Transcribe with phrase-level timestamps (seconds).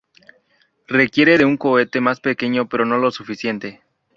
[0.87, 3.83] Requiere de un cohete más pequeño pero no lo suficiente.